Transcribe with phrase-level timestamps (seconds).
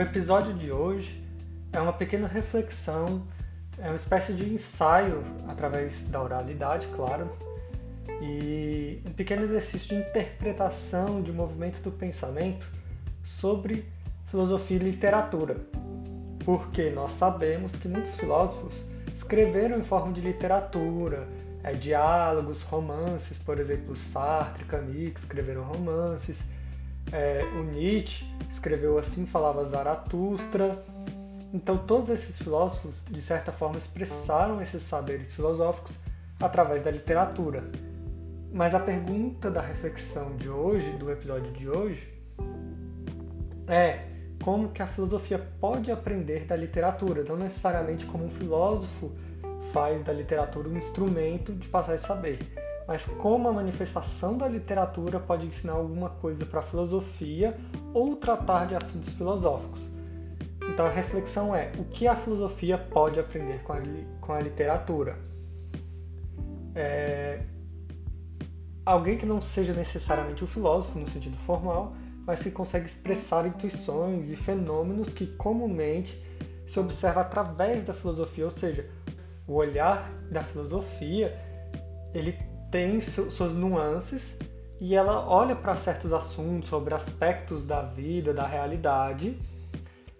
[0.00, 1.22] O episódio de hoje
[1.70, 3.22] é uma pequena reflexão,
[3.76, 7.30] é uma espécie de ensaio através da oralidade, claro,
[8.22, 12.66] e um pequeno exercício de interpretação de movimento do pensamento
[13.26, 13.84] sobre
[14.30, 15.58] filosofia e literatura.
[16.46, 18.82] Porque nós sabemos que muitos filósofos
[19.14, 21.28] escreveram em forma de literatura,
[21.62, 26.40] é, diálogos, romances, por exemplo, Sartre, Camus escreveram romances,
[27.12, 30.82] é, o Nietzsche escreveu assim, falava Zaratustra.
[31.52, 35.94] Então, todos esses filósofos, de certa forma, expressaram esses saberes filosóficos
[36.38, 37.64] através da literatura.
[38.52, 42.08] Mas a pergunta da reflexão de hoje, do episódio de hoje,
[43.68, 44.06] é
[44.42, 49.12] como que a filosofia pode aprender da literatura, não necessariamente como um filósofo
[49.72, 52.38] faz da literatura um instrumento de passar esse saber,
[52.90, 57.56] mas como a manifestação da literatura pode ensinar alguma coisa para a filosofia
[57.94, 59.80] ou tratar de assuntos filosóficos.
[60.68, 63.76] Então a reflexão é: o que a filosofia pode aprender com a,
[64.20, 65.16] com a literatura?
[66.74, 67.44] É...
[68.84, 71.94] Alguém que não seja necessariamente um filósofo no sentido formal,
[72.26, 76.20] mas que consegue expressar intuições e fenômenos que comumente
[76.66, 78.90] se observa através da filosofia, ou seja,
[79.46, 81.38] o olhar da filosofia
[82.12, 84.36] ele tem suas nuances
[84.80, 89.38] e ela olha para certos assuntos, sobre aspectos da vida, da realidade,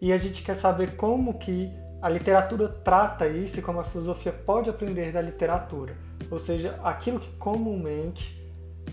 [0.01, 1.71] e a gente quer saber como que
[2.03, 5.95] a literatura trata isso e como a filosofia pode aprender da literatura.
[6.31, 8.39] Ou seja, aquilo que comumente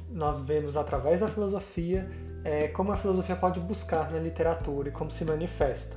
[0.09, 2.09] nós vemos através da filosofia,
[2.44, 5.95] é como a filosofia pode buscar na literatura e como se manifesta.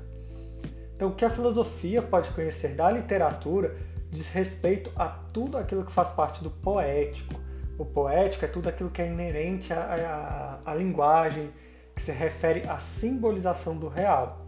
[0.96, 3.76] Então, o que a filosofia pode conhecer da literatura
[4.10, 7.34] diz respeito a tudo aquilo que faz parte do poético,
[7.80, 11.50] o poético é tudo aquilo que é inerente à, à, à linguagem,
[11.96, 14.44] que se refere à simbolização do real.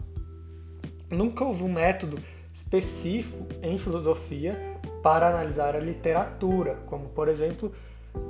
[1.09, 2.19] Nunca houve um método
[2.53, 7.73] específico em filosofia para analisar a literatura, como por exemplo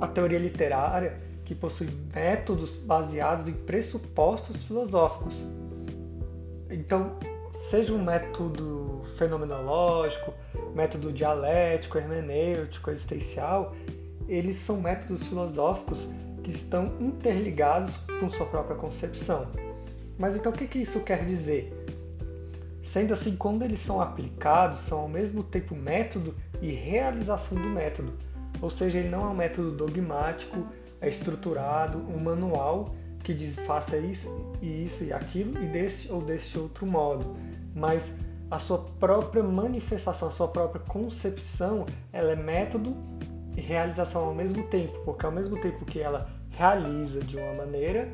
[0.00, 5.34] a teoria literária, que possui métodos baseados em pressupostos filosóficos.
[6.70, 7.18] Então,
[7.68, 10.32] seja um método fenomenológico,
[10.74, 13.74] método dialético, hermenêutico, existencial,
[14.28, 16.08] eles são métodos filosóficos
[16.42, 19.46] que estão interligados com sua própria concepção.
[20.18, 21.72] Mas então o que, que isso quer dizer?
[22.82, 28.12] Sendo assim, quando eles são aplicados, são ao mesmo tempo método e realização do método.
[28.60, 30.66] Ou seja, ele não é um método dogmático,
[31.00, 36.20] é estruturado, um manual que diz faça isso e isso e aquilo e desse ou
[36.20, 37.36] deste outro modo.
[37.74, 38.14] Mas
[38.50, 42.94] a sua própria manifestação, a sua própria concepção, ela é método
[43.56, 48.08] e realização ao mesmo tempo, porque ao mesmo tempo que ela realiza de uma maneira,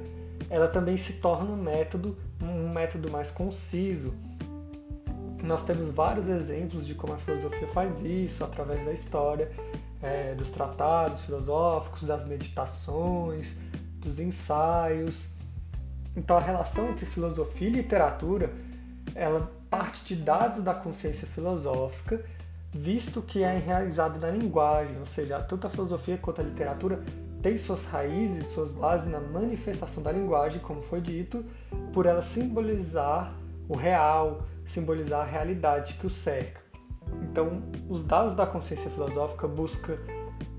[0.48, 4.14] ela também se torna um método, um método mais conciso.
[5.42, 9.50] Nós temos vários exemplos de como a filosofia faz isso através da história,
[10.02, 13.56] é, dos tratados filosóficos, das meditações,
[13.96, 15.24] dos ensaios.
[16.16, 18.50] Então a relação entre filosofia e literatura,
[19.14, 22.24] ela parte de dados da consciência filosófica
[22.72, 27.02] visto que é enraizado na linguagem, ou seja, tanto a filosofia quanto a literatura
[27.42, 31.44] tem suas raízes, suas bases na manifestação da linguagem, como foi dito,
[31.92, 33.34] por ela simbolizar
[33.68, 36.60] o real, simbolizar a realidade que o cerca.
[37.22, 39.96] Então, os dados da consciência filosófica buscam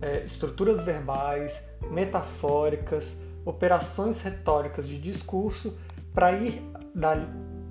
[0.01, 5.77] é, estruturas verbais, metafóricas, operações retóricas de discurso
[6.13, 6.61] para ir
[6.93, 7.15] da,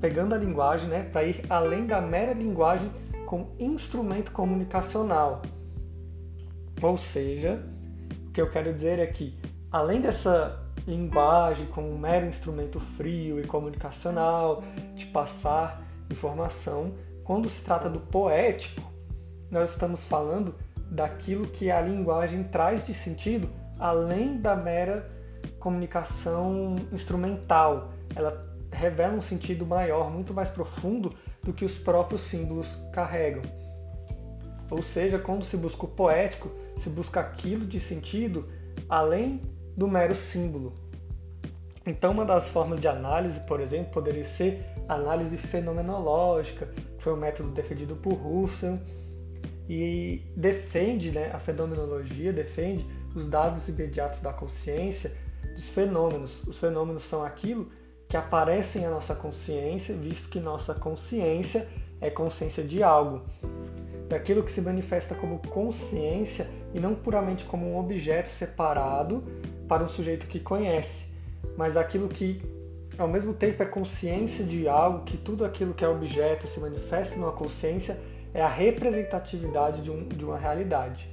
[0.00, 2.90] pegando a linguagem, né, para ir além da mera linguagem
[3.30, 5.42] como instrumento comunicacional.
[6.82, 7.64] Ou seja,
[8.26, 9.38] o que eu quero dizer é que,
[9.70, 14.64] além dessa linguagem como um mero instrumento frio e comunicacional
[14.96, 15.80] de passar
[16.10, 16.92] informação,
[17.22, 18.82] quando se trata do poético,
[19.48, 20.56] nós estamos falando
[20.90, 23.48] daquilo que a linguagem traz de sentido
[23.78, 25.08] além da mera
[25.60, 27.92] comunicação instrumental.
[28.16, 33.42] Ela revela um sentido maior, muito mais profundo do que os próprios símbolos carregam.
[34.70, 38.48] Ou seja, quando se busca o poético, se busca aquilo de sentido
[38.88, 39.42] além
[39.76, 40.72] do mero símbolo.
[41.86, 47.14] Então, uma das formas de análise, por exemplo, poderia ser a análise fenomenológica, que foi
[47.14, 48.78] um método defendido por Russell
[49.68, 52.84] e defende, né, a fenomenologia defende
[53.14, 55.16] os dados imediatos da consciência
[55.54, 56.42] dos fenômenos.
[56.44, 57.70] Os fenômenos são aquilo
[58.10, 61.68] que aparecem à nossa consciência, visto que nossa consciência
[62.00, 63.22] é consciência de algo,
[64.08, 69.22] daquilo que se manifesta como consciência e não puramente como um objeto separado
[69.68, 71.04] para um sujeito que conhece,
[71.56, 72.42] mas aquilo que
[72.98, 77.14] ao mesmo tempo é consciência de algo que tudo aquilo que é objeto se manifesta
[77.14, 77.96] numa consciência
[78.34, 81.08] é a representatividade de, um, de uma realidade.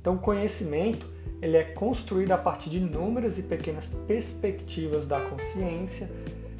[0.00, 1.06] Então, o conhecimento
[1.40, 6.08] ele é construído a partir de inúmeras e pequenas perspectivas da consciência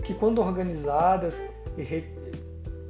[0.05, 1.40] que, quando organizadas
[1.76, 2.05] e, re,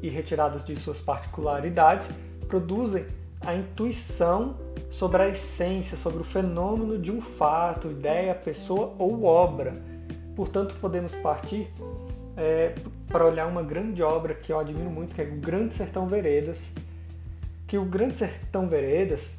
[0.03, 2.11] e retiradas de suas particularidades,
[2.49, 3.07] produzem
[3.41, 4.57] a intuição
[4.91, 9.75] sobre a essência, sobre o fenômeno de um fato, ideia, pessoa ou obra.
[10.35, 11.71] Portanto, podemos partir
[12.37, 12.75] é,
[13.09, 16.67] para olhar uma grande obra que eu admiro muito, que é o Grande Sertão Veredas.
[17.67, 19.31] Que o Grande Sertão Veredas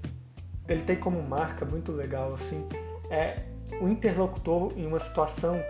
[0.67, 2.67] ele tem como marca muito legal assim
[3.09, 3.43] é
[3.81, 5.61] o interlocutor em uma situação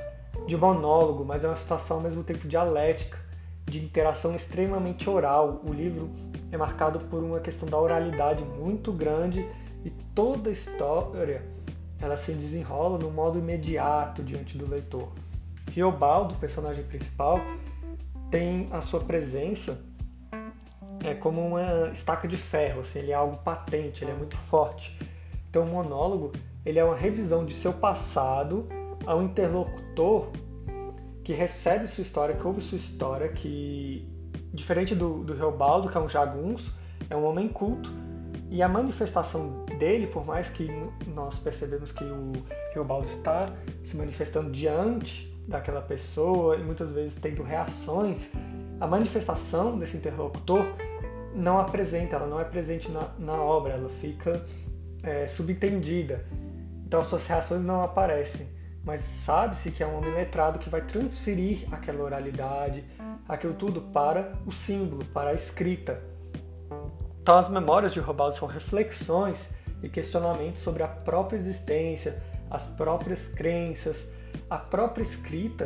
[0.47, 3.17] de monólogo, mas é uma situação ao mesmo tempo dialética,
[3.65, 5.61] de interação extremamente oral.
[5.65, 6.09] O livro
[6.51, 9.47] é marcado por uma questão da oralidade muito grande
[9.83, 11.41] e toda a história
[11.99, 15.11] ela se desenrola no modo imediato diante do leitor.
[15.71, 17.39] Riobaldo, personagem principal,
[18.29, 19.79] tem a sua presença
[21.03, 24.97] é como uma estaca de ferro, assim, ele é algo patente, ele é muito forte.
[25.49, 26.31] Então o monólogo
[26.65, 28.67] ele é uma revisão de seu passado
[29.05, 30.31] ao interlocutor
[31.23, 34.07] que recebe sua história, que ouve sua história, que
[34.53, 36.73] diferente do, do Reobaldo, que é um jagunço,
[37.09, 37.89] é um homem culto,
[38.49, 40.69] e a manifestação dele, por mais que
[41.07, 42.31] nós percebemos que o
[42.73, 43.49] Reobaldo está
[43.83, 48.29] se manifestando diante daquela pessoa e muitas vezes tendo reações,
[48.79, 50.65] a manifestação desse interlocutor
[51.37, 54.43] não apresenta, ela não é presente na, na obra, ela fica
[55.03, 56.25] é, subentendida.
[56.85, 58.47] Então as suas reações não aparecem,
[58.83, 62.83] mas sabe-se que é um homem letrado que vai transferir aquela oralidade,
[63.27, 66.01] aquilo tudo para o símbolo, para a escrita.
[67.21, 69.47] Então as memórias de Robaldo são reflexões
[69.83, 74.07] e questionamentos sobre a própria existência, as próprias crenças,
[74.49, 75.65] a própria escrita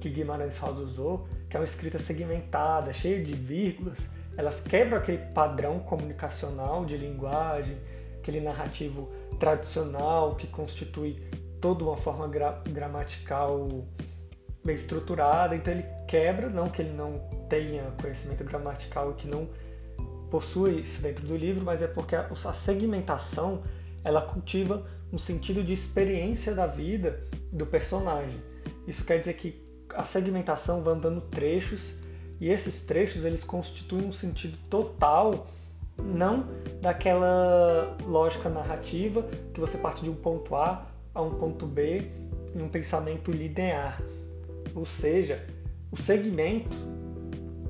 [0.00, 3.98] que Guimarães Rosa usou, que é uma escrita segmentada, cheia de vírgulas,
[4.36, 7.76] elas quebram aquele padrão comunicacional de linguagem,
[8.18, 11.22] aquele narrativo tradicional que constitui
[11.60, 13.86] toda uma forma gra gramatical
[14.64, 15.54] bem estruturada.
[15.54, 19.48] Então ele quebra, não que ele não tenha conhecimento gramatical e que não
[20.30, 23.62] possui isso dentro do livro, mas é porque a, a segmentação
[24.02, 28.42] ela cultiva um sentido de experiência da vida do personagem.
[28.86, 29.62] Isso quer dizer que
[29.94, 31.94] a segmentação vai dando trechos
[32.42, 35.46] e esses trechos eles constituem um sentido total,
[35.96, 36.44] não
[36.80, 39.22] daquela lógica narrativa
[39.54, 40.84] que você parte de um ponto A
[41.14, 42.10] a um ponto B
[42.52, 44.02] em um pensamento linear.
[44.74, 45.46] Ou seja,
[45.92, 46.68] o segmento,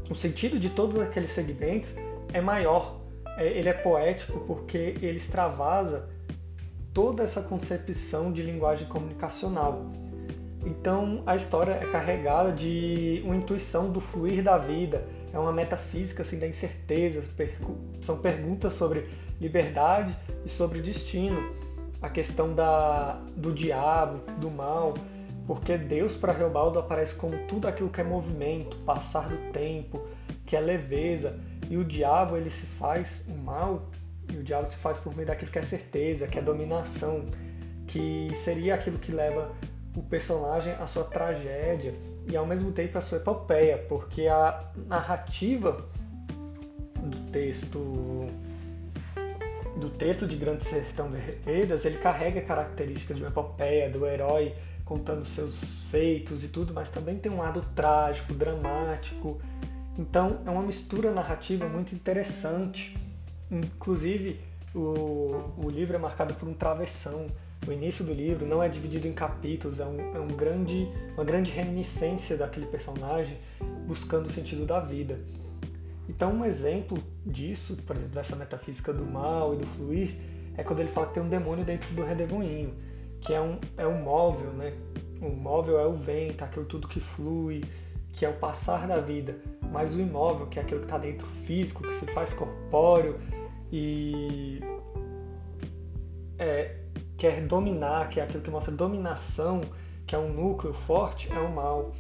[0.09, 1.95] o sentido de todos aqueles segmentos
[2.33, 2.99] é maior.
[3.37, 6.09] É, ele é poético porque ele extravasa
[6.95, 9.85] toda essa concepção de linguagem comunicacional.
[10.65, 16.23] Então a história é carregada de uma intuição do fluir da vida, é uma metafísica
[16.23, 17.23] assim, da incerteza,
[18.01, 19.09] são perguntas sobre
[19.41, 21.53] liberdade e sobre destino,
[22.01, 24.95] a questão da, do diabo, do mal,
[25.47, 30.01] porque Deus para Reobaldo aparece como tudo aquilo que é movimento, passar do tempo,
[30.47, 31.39] que é leveza,
[31.69, 33.89] e o diabo ele se faz o mal,
[34.33, 37.27] e o diabo se faz por meio daquilo que é certeza, que é dominação,
[37.87, 39.51] que seria aquilo que leva
[39.95, 41.95] o personagem a sua tragédia
[42.27, 45.87] e ao mesmo tempo a sua epopeia, porque a narrativa
[47.03, 48.29] do texto
[49.77, 55.25] do texto de Grande Sertão Veredas, ele carrega características de uma epopeia, do herói contando
[55.25, 59.41] seus feitos e tudo, mas também tem um lado trágico, dramático.
[59.99, 62.97] Então é uma mistura narrativa muito interessante.
[63.51, 64.41] Inclusive,
[64.75, 67.27] o, o livro é marcado por um travessão
[67.67, 71.25] o início do livro não é dividido em capítulos, é, um, é um grande, uma
[71.25, 73.39] grande reminiscência daquele personagem
[73.87, 75.21] buscando o sentido da vida.
[76.09, 80.17] Então, um exemplo disso, por exemplo, dessa metafísica do mal e do fluir,
[80.57, 82.75] é quando ele fala que tem um demônio dentro do redemoinho,
[83.21, 84.75] que é um, é um móvel, né?
[85.21, 87.63] O móvel é o vento, aquilo tudo que flui,
[88.13, 89.37] que é o passar da vida.
[89.71, 93.19] Mas o imóvel, que é aquilo que está dentro físico, que se faz corpóreo
[93.73, 94.61] e
[96.39, 96.82] é,
[97.23, 99.61] quer dominar, que é aquilo que mostra dominação,
[100.05, 101.93] que é um núcleo forte, é o mal.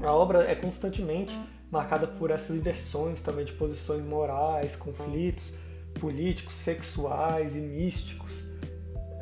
[0.00, 1.36] A obra é constantemente
[1.68, 5.52] marcada por essas inversões também de posições morais, conflitos
[5.98, 8.30] políticos, sexuais e místicos.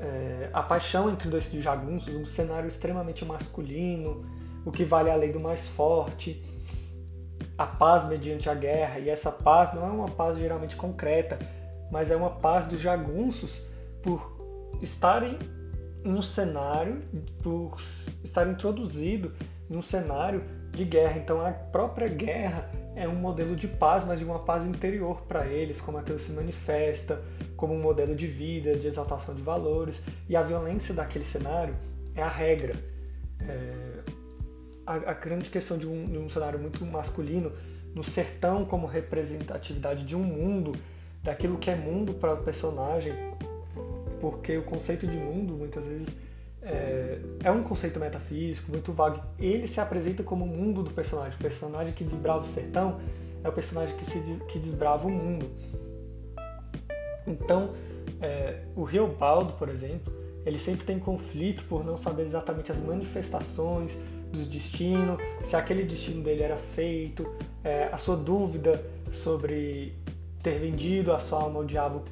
[0.01, 4.27] É, a paixão entre dois jagunços, um cenário extremamente masculino,
[4.67, 6.45] o que vale a lei do mais forte,
[7.57, 11.39] a paz mediante a guerra, e essa paz não é uma paz geralmente concreta,
[11.91, 13.63] mas é uma paz dos jagunços
[14.03, 14.40] por
[14.83, 15.39] estarem
[16.05, 17.03] em um cenário,
[17.43, 17.79] por
[18.25, 19.33] estar introduzido
[19.71, 21.19] em um cenário de guerra.
[21.19, 25.47] Então a própria guerra é um modelo de paz, mas de uma paz interior para
[25.47, 27.23] eles, como aquilo se manifesta,
[27.57, 30.01] como um modelo de vida, de exaltação de valores.
[30.29, 31.77] E a violência daquele cenário
[32.15, 32.75] é a regra.
[33.41, 34.01] É,
[34.87, 37.53] a, a, grande questão de um, de um cenário muito masculino,
[37.95, 40.73] no sertão como representatividade de um mundo,
[41.23, 43.15] daquilo que é mundo para o personagem,
[44.21, 46.09] porque o conceito de mundo muitas vezes
[46.63, 49.23] é, é, um conceito metafísico muito vago.
[49.39, 51.39] Ele se apresenta como o mundo do personagem.
[51.39, 53.01] O personagem que desbrava o sertão
[53.43, 55.51] é o personagem que, se, que desbrava o mundo.
[57.27, 57.73] Então,
[58.21, 60.13] é, o Riobaldo, por exemplo,
[60.45, 63.97] ele sempre tem conflito por não saber exatamente as manifestações
[64.31, 67.27] do destino, se aquele destino dele era feito,
[67.65, 69.95] é, a sua dúvida sobre
[70.43, 72.05] ter vendido a sua alma ao diabo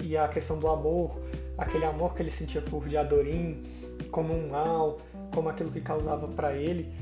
[0.00, 1.20] e a questão do amor,
[1.56, 3.62] aquele amor que ele sentia por Diadorim
[4.10, 4.98] como um mal,
[5.32, 6.92] como aquilo que causava para ele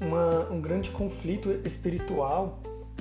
[0.00, 2.60] uma, um grande conflito espiritual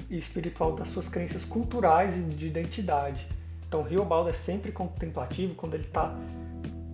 [0.10, 3.28] e espiritual das suas crenças culturais e de identidade.
[3.68, 6.16] Então, Riobaldo é sempre contemplativo quando ele está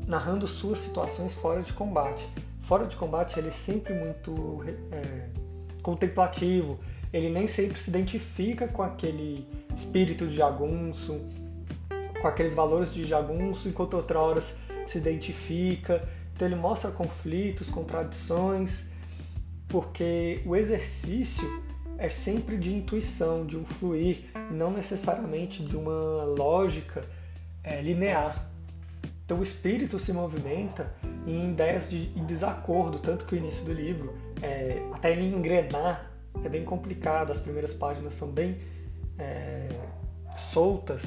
[0.07, 2.27] narrando suas situações fora de combate.
[2.63, 5.29] Fora de combate, ele é sempre muito é,
[5.81, 6.79] contemplativo,
[7.11, 11.21] ele nem sempre se identifica com aquele espírito de jagunço,
[12.23, 16.07] com aqueles valores de jagunço, enquanto outra hora se identifica.
[16.33, 18.81] Então ele mostra conflitos, contradições,
[19.67, 21.61] porque o exercício
[21.97, 27.03] é sempre de intuição, de um fluir, não necessariamente de uma lógica
[27.61, 28.49] é, linear.
[29.25, 30.95] Então o espírito se movimenta
[31.27, 36.09] em ideias de em desacordo, tanto que o início do livro, é, até ele engrenar,
[36.41, 38.59] é bem complicado, as primeiras páginas são bem
[39.19, 39.67] é,
[40.37, 41.01] soltas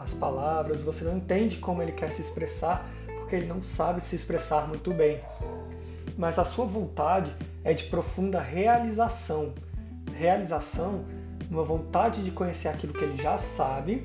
[0.00, 4.16] as palavras, você não entende como ele quer se expressar, porque ele não sabe se
[4.16, 5.20] expressar muito bem.
[6.16, 9.54] Mas a sua vontade é de profunda realização.
[10.12, 11.04] Realização,
[11.48, 14.04] uma vontade de conhecer aquilo que ele já sabe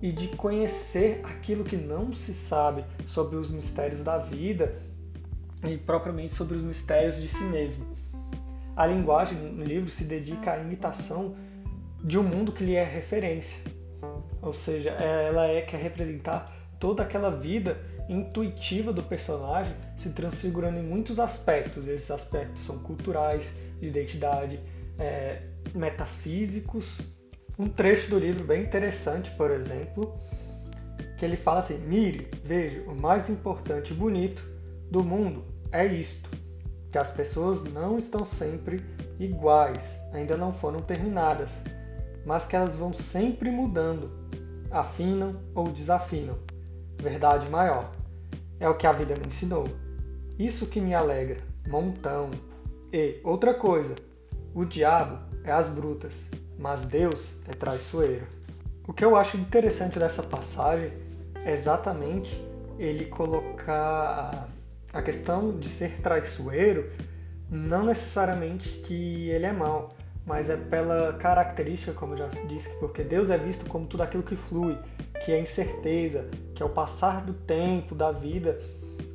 [0.00, 4.80] e de conhecer aquilo que não se sabe sobre os mistérios da vida
[5.64, 7.86] e propriamente sobre os mistérios de si mesmo.
[8.76, 11.34] A linguagem no livro se dedica à imitação
[12.02, 13.60] de um mundo que lhe é referência.
[14.40, 17.78] Ou seja, ela é quer representar toda aquela vida
[18.08, 21.86] intuitiva do personagem se transfigurando em muitos aspectos.
[21.86, 24.58] Esses aspectos são culturais, de identidade,
[24.98, 25.42] é,
[25.72, 27.00] metafísicos.
[27.56, 30.18] Um trecho do livro bem interessante, por exemplo,
[31.16, 34.42] que ele fala assim: Mire, veja, o mais importante e bonito
[34.90, 36.28] do mundo é isto,
[36.90, 38.80] que as pessoas não estão sempre
[39.20, 41.50] iguais, ainda não foram terminadas
[42.24, 44.10] mas que elas vão sempre mudando,
[44.70, 46.38] afinam ou desafinam.
[47.00, 47.92] Verdade maior.
[48.60, 49.66] É o que a vida me ensinou.
[50.38, 51.38] Isso que me alegra,
[51.68, 52.30] montão.
[52.92, 53.94] E outra coisa,
[54.54, 56.22] o diabo é as brutas,
[56.58, 58.26] mas Deus é traiçoeiro.
[58.86, 60.92] O que eu acho interessante dessa passagem
[61.44, 62.32] é exatamente
[62.78, 64.48] ele colocar
[64.92, 66.90] a questão de ser traiçoeiro,
[67.48, 73.02] não necessariamente que ele é mau, mas é pela característica, como eu já disse, porque
[73.02, 74.76] Deus é visto como tudo aquilo que flui,
[75.24, 78.58] que é incerteza, que é o passar do tempo, da vida.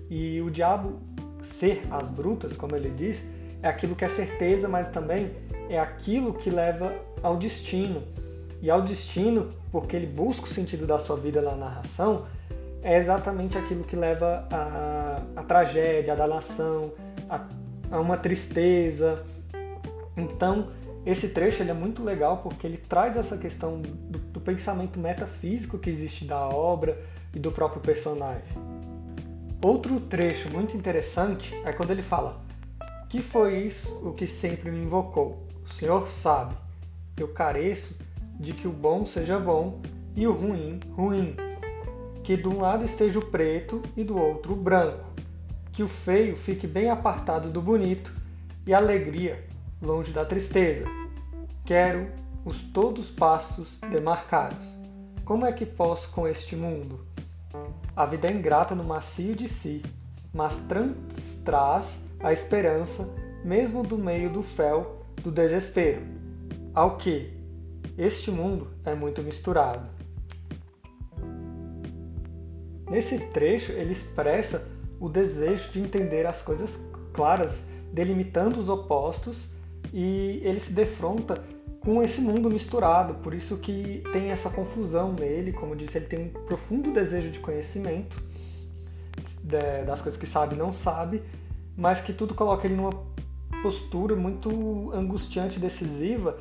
[0.10, 1.00] E o diabo
[1.44, 3.24] ser as brutas, como ele diz,
[3.62, 5.32] é aquilo que é certeza, mas também
[5.70, 8.04] é aquilo que leva ao destino.
[8.62, 12.26] E ao destino, porque ele busca o sentido da sua vida na narração,
[12.82, 14.48] é exatamente aquilo que leva
[15.36, 16.92] à, tragédia, à danação,
[17.30, 17.46] a,
[17.92, 19.24] a uma tristeza.
[20.16, 20.70] Então,
[21.08, 25.80] esse trecho ele é muito legal porque ele traz essa questão do, do pensamento metafísico
[25.80, 27.02] que existe da obra
[27.34, 28.44] e do próprio personagem.
[29.64, 32.44] Outro trecho muito interessante é quando ele fala:
[33.08, 35.48] Que foi isso o que sempre me invocou?
[35.70, 36.56] O Senhor sabe,
[37.16, 37.98] eu careço
[38.38, 39.82] de que o bom seja bom
[40.14, 41.38] e o ruim, ruim.
[42.22, 45.06] Que de um lado esteja o preto e do outro o branco.
[45.72, 48.14] Que o feio fique bem apartado do bonito
[48.66, 49.47] e a alegria
[49.82, 50.86] longe da tristeza.
[51.66, 52.08] Quero
[52.44, 54.58] os todos pastos demarcados.
[55.24, 57.06] Como é que posso com este mundo?
[57.96, 59.84] A vida é ingrata no macio de si,
[60.34, 60.64] mas
[61.44, 63.10] traz a esperança,
[63.44, 66.02] mesmo do meio do fel do desespero.
[66.74, 67.34] Ao que?
[67.98, 69.90] Este mundo é muito misturado.
[72.90, 74.66] Nesse trecho, ele expressa
[75.00, 76.80] o desejo de entender as coisas
[77.14, 79.57] claras, delimitando os opostos
[79.94, 81.44] e ele se defronta
[81.80, 86.20] com esse mundo misturado, por isso que tem essa confusão nele, como disse, ele tem
[86.26, 88.22] um profundo desejo de conhecimento,
[89.86, 91.24] das coisas que sabe não sabe,
[91.78, 92.92] mas que tudo coloca ele numa
[93.64, 96.38] postura muito angustiante, decisiva,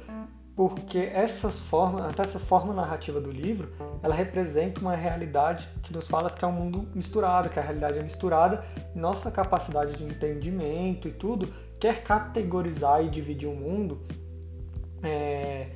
[0.57, 3.73] porque essas formas, até essa forma narrativa do livro,
[4.03, 7.99] ela representa uma realidade que nos fala que é um mundo misturado, que a realidade
[7.99, 14.01] é misturada, e nossa capacidade de entendimento e tudo quer categorizar e dividir o mundo
[15.03, 15.69] é,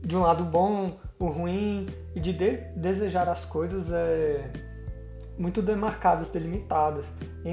[0.00, 4.50] de um lado bom, o ruim, e de, de desejar as coisas é,
[5.38, 7.06] muito demarcadas, delimitadas.
[7.44, 7.50] É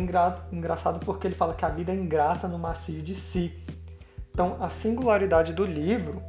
[0.52, 3.54] engraçado porque ele fala que a vida é ingrata no macio de si.
[4.32, 6.22] Então, a singularidade do livro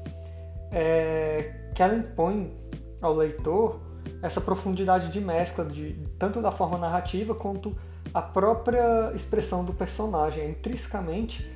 [0.70, 2.56] é que ela impõe
[3.00, 3.80] ao leitor
[4.20, 7.76] essa profundidade de mescla, de, tanto da forma narrativa quanto
[8.12, 11.51] a própria expressão do personagem, é intrinsecamente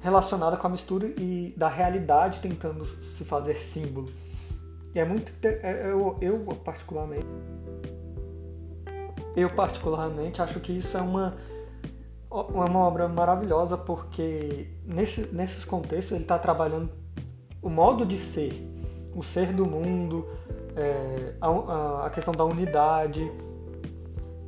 [0.00, 4.10] relacionada com a mistura e da realidade tentando se fazer símbolo.
[4.94, 7.26] E é muito é, eu, eu particularmente
[9.36, 11.36] eu particularmente acho que isso é uma
[12.30, 16.88] uma obra maravilhosa porque nesse, nesses contextos ele está trabalhando
[17.60, 18.52] o modo de ser,
[19.14, 20.26] o ser do mundo,
[20.76, 23.30] é, a, a, questão da unidade.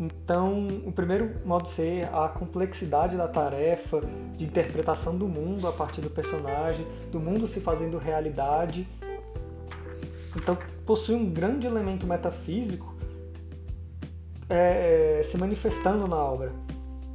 [0.03, 4.01] Então, o primeiro modo de ser, a complexidade da tarefa,
[4.37, 8.89] de interpretação do mundo a partir do personagem, do mundo se fazendo realidade.
[10.35, 12.93] Então, possui um grande elemento metafísico
[14.51, 16.53] é, é se manifestando na obra.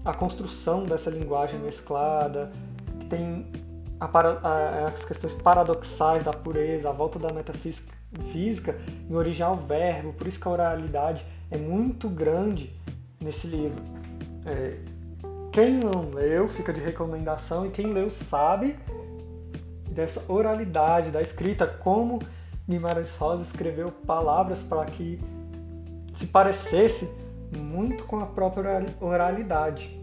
[0.06, 2.54] A construção dessa linguagem mesclada,
[3.02, 3.52] que tem
[4.00, 7.98] a, a, as questões paradoxais da pureza, a volta da metafísica
[8.32, 8.80] física
[9.10, 12.74] em origem ao verbo, por isso que a oralidade é muito grande
[13.20, 13.82] nesse livro.
[14.46, 14.78] É,
[15.52, 18.76] quem não leu, fica de recomendação, e quem leu sabe
[19.90, 22.20] dessa oralidade da escrita, como
[22.68, 25.20] Guimarães Rosa escreveu palavras para que
[26.16, 27.10] se parecesse
[27.56, 29.98] muito com a própria oralidade.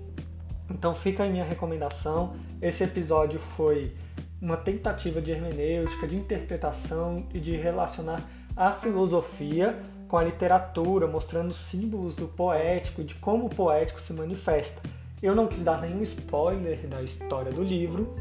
[0.71, 2.35] Então fica a minha recomendação.
[2.61, 3.95] Esse episódio foi
[4.41, 8.23] uma tentativa de hermenêutica, de interpretação e de relacionar
[8.57, 14.13] a filosofia com a literatura, mostrando símbolos do poético e de como o poético se
[14.13, 14.83] manifesta.
[15.23, 18.15] Eu não quis dar nenhum spoiler da história do livro,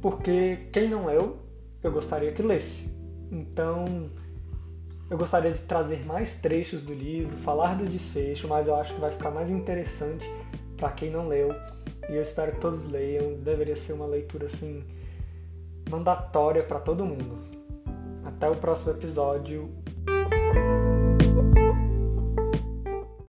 [0.00, 1.38] porque quem não leu,
[1.82, 2.88] eu gostaria que lesse.
[3.30, 4.10] Então,
[5.08, 9.00] eu gostaria de trazer mais trechos do livro, falar do desfecho, mas eu acho que
[9.00, 10.28] vai ficar mais interessante
[10.76, 11.54] para quem não leu.
[12.08, 13.34] E eu espero que todos leiam.
[13.34, 14.84] Deveria ser uma leitura assim
[15.88, 17.38] mandatória para todo mundo.
[18.24, 19.70] Até o próximo episódio.